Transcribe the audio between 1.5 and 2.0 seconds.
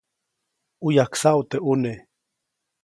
ʼune.